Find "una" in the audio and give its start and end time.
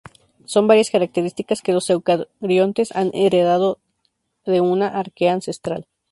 4.59-4.87